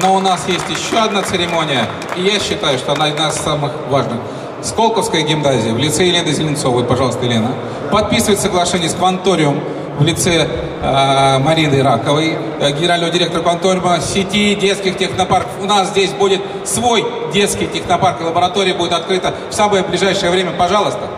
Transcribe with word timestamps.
Но 0.00 0.14
у 0.14 0.20
нас 0.20 0.46
есть 0.48 0.64
еще 0.68 0.98
одна 0.98 1.22
церемония, 1.22 1.86
и 2.16 2.22
я 2.22 2.38
считаю, 2.38 2.78
что 2.78 2.92
она 2.92 3.06
одна 3.06 3.28
из 3.28 3.34
самых 3.34 3.72
важных. 3.88 4.18
Сколковская 4.62 5.22
гимназия 5.22 5.72
в 5.72 5.78
лице 5.78 6.04
Елены 6.04 6.32
Зеленцовой, 6.32 6.84
пожалуйста, 6.84 7.24
Елена, 7.24 7.52
подписывает 7.90 8.40
соглашение 8.40 8.88
с 8.88 8.94
Кванториум 8.94 9.60
в 9.98 10.04
лице 10.04 10.46
э, 10.82 11.38
Марины 11.38 11.82
Раковой, 11.82 12.38
э, 12.60 12.72
генерального 12.72 13.12
директора 13.12 13.42
Кванториума, 13.42 14.00
сети 14.00 14.54
детских 14.54 14.96
технопарков. 14.96 15.52
У 15.60 15.66
нас 15.66 15.88
здесь 15.88 16.12
будет 16.12 16.40
свой 16.64 17.04
детский 17.32 17.66
технопарк, 17.66 18.20
и 18.20 18.24
лаборатория 18.24 18.74
будет 18.74 18.92
открыта 18.92 19.34
в 19.50 19.52
самое 19.52 19.82
ближайшее 19.82 20.30
время. 20.30 20.52
Пожалуйста. 20.52 21.08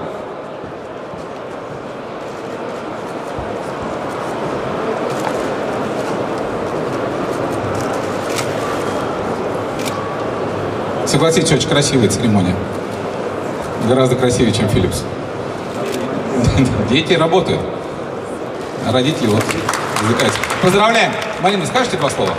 Согласитесь, 11.15 11.53
очень 11.53 11.69
красивая 11.69 12.09
церемония. 12.09 12.57
Гораздо 13.87 14.17
красивее, 14.17 14.53
чем 14.53 14.69
Филлипс. 14.69 15.05
Дети 16.91 17.13
работают. 17.13 17.61
А 18.85 18.91
родители 18.91 19.29
вот 19.29 19.45
развлекаются. 20.01 20.41
Поздравляем! 20.61 21.13
Марина, 21.41 21.67
скажете 21.67 21.99
два 21.99 22.11
слова? 22.11 22.35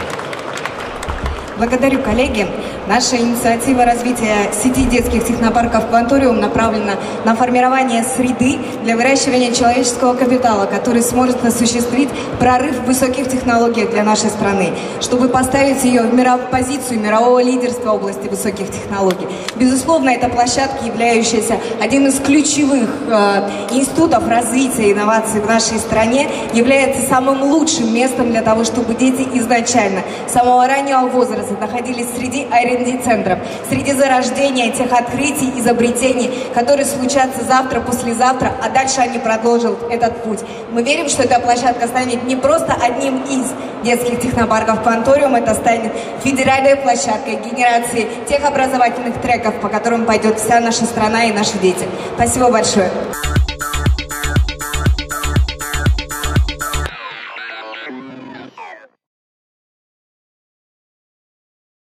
Благодарю, 1.58 2.02
коллеги. 2.02 2.50
Наша 2.88 3.18
инициатива 3.18 3.84
развития 3.84 4.52
сети 4.54 4.84
детских 4.84 5.26
технопарков 5.26 5.88
«Кванториум» 5.88 6.40
направлена 6.40 6.94
на 7.24 7.36
формирование 7.36 8.04
среды 8.04 8.60
для 8.84 8.96
выращивания 8.96 9.52
человеческого 9.54 10.14
капитала, 10.14 10.68
который 10.68 11.02
сможет 11.02 11.44
осуществить 11.44 12.10
прорыв 12.40 12.78
в 12.82 12.86
высоких 12.86 13.28
технологиях 13.28 13.90
для 13.90 14.04
нашей 14.04 14.30
страны, 14.30 14.70
чтобы 15.02 15.30
поставить 15.30 15.84
ее 15.84 16.04
в 16.04 16.14
миров... 16.14 16.42
позицию 16.52 17.00
мирового 17.00 17.42
лидерства 17.42 17.90
в 17.90 17.96
области 17.96 18.28
высоких 18.28 18.68
технологий. 18.70 19.28
Безусловно, 19.56 20.12
эта 20.12 20.30
площадка, 20.30 20.86
являющаяся 20.86 21.58
одним 21.82 22.06
из 22.06 22.20
ключевых 22.20 22.88
э, 23.08 23.50
институтов 23.72 24.28
развития 24.28 24.92
инноваций 24.92 25.42
в 25.42 25.48
нашей 25.48 25.80
стране, 25.80 26.30
является 26.54 27.02
самым 27.02 27.42
лучшим 27.42 27.92
местом 27.92 28.30
для 28.30 28.44
того, 28.44 28.64
чтобы 28.64 28.94
дети 28.94 29.28
изначально, 29.34 30.02
с 30.28 30.34
самого 30.34 30.68
раннего 30.68 31.08
возраста, 31.08 31.56
находились 31.60 32.08
среди 32.16 32.46
аэродромов 32.52 32.75
R&D-центров, 32.76 33.40
среди 33.70 33.94
зарождения 33.94 34.72
тех 34.72 34.92
открытий, 34.92 35.52
изобретений, 35.58 36.32
которые 36.54 36.86
случатся 36.86 37.44
завтра, 37.48 37.80
послезавтра, 37.80 38.52
а 38.64 38.70
дальше 38.70 39.02
они 39.02 39.20
продолжат 39.20 39.78
этот 39.90 40.24
путь. 40.24 40.40
Мы 40.72 40.84
верим, 40.84 41.10
что 41.10 41.24
эта 41.24 41.40
площадка 41.40 41.88
станет 41.88 42.24
не 42.24 42.36
просто 42.36 42.74
одним 42.74 43.24
из 43.24 43.46
детских 43.84 44.20
технопарков 44.20 44.82
Кванториум, 44.84 45.36
это 45.36 45.54
станет 45.54 45.92
федеральной 46.24 46.76
площадкой 46.76 47.40
генерации 47.50 48.08
тех 48.28 48.44
образовательных 48.44 49.22
треков, 49.22 49.56
по 49.62 49.70
которым 49.70 50.06
пойдет 50.06 50.40
вся 50.40 50.60
наша 50.60 50.86
страна 50.86 51.26
и 51.26 51.32
наши 51.32 51.58
дети. 51.60 51.86
Спасибо 52.16 52.50
большое. 52.50 52.90